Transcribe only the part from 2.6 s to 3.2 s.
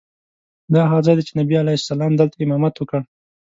وکړ.